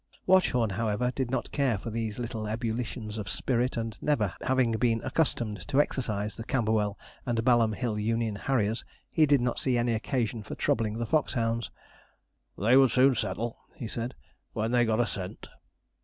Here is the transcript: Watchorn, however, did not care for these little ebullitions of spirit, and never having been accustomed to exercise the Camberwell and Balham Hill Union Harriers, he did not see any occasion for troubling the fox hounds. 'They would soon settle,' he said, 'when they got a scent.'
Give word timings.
Watchorn, 0.25 0.71
however, 0.71 1.11
did 1.11 1.29
not 1.29 1.51
care 1.51 1.77
for 1.77 1.91
these 1.91 2.17
little 2.17 2.47
ebullitions 2.47 3.19
of 3.19 3.29
spirit, 3.29 3.77
and 3.77 3.95
never 4.01 4.33
having 4.41 4.71
been 4.71 4.99
accustomed 5.03 5.67
to 5.67 5.79
exercise 5.79 6.35
the 6.35 6.43
Camberwell 6.43 6.97
and 7.23 7.45
Balham 7.45 7.73
Hill 7.75 7.99
Union 7.99 8.35
Harriers, 8.35 8.83
he 9.11 9.27
did 9.27 9.41
not 9.41 9.59
see 9.59 9.77
any 9.77 9.93
occasion 9.93 10.41
for 10.41 10.55
troubling 10.55 10.97
the 10.97 11.05
fox 11.05 11.35
hounds. 11.35 11.69
'They 12.57 12.77
would 12.77 12.89
soon 12.89 13.13
settle,' 13.13 13.59
he 13.75 13.87
said, 13.87 14.15
'when 14.53 14.71
they 14.71 14.85
got 14.85 14.99
a 14.99 15.05
scent.' 15.05 15.49